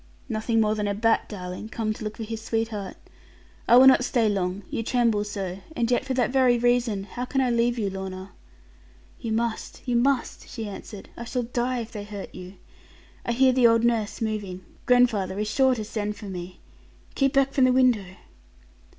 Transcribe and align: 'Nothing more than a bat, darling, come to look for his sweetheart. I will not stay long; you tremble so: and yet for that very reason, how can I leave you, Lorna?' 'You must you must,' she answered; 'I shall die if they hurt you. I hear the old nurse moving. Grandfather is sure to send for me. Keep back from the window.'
'Nothing 0.27 0.59
more 0.59 0.73
than 0.73 0.87
a 0.87 0.95
bat, 0.95 1.29
darling, 1.29 1.69
come 1.69 1.93
to 1.93 2.03
look 2.03 2.17
for 2.17 2.23
his 2.23 2.41
sweetheart. 2.41 2.95
I 3.67 3.75
will 3.77 3.85
not 3.85 4.03
stay 4.03 4.27
long; 4.27 4.63
you 4.67 4.81
tremble 4.81 5.23
so: 5.23 5.59
and 5.75 5.91
yet 5.91 6.05
for 6.05 6.15
that 6.15 6.31
very 6.31 6.57
reason, 6.57 7.03
how 7.03 7.23
can 7.25 7.39
I 7.39 7.51
leave 7.51 7.77
you, 7.77 7.91
Lorna?' 7.91 8.31
'You 9.19 9.31
must 9.31 9.83
you 9.87 9.95
must,' 9.95 10.49
she 10.49 10.67
answered; 10.67 11.09
'I 11.17 11.23
shall 11.25 11.43
die 11.43 11.81
if 11.81 11.91
they 11.91 12.03
hurt 12.03 12.33
you. 12.33 12.55
I 13.27 13.31
hear 13.31 13.53
the 13.53 13.67
old 13.67 13.83
nurse 13.83 14.21
moving. 14.23 14.65
Grandfather 14.87 15.37
is 15.37 15.47
sure 15.47 15.75
to 15.75 15.83
send 15.85 16.15
for 16.15 16.25
me. 16.25 16.61
Keep 17.13 17.33
back 17.33 17.53
from 17.53 17.65
the 17.65 17.71
window.' 17.71 18.15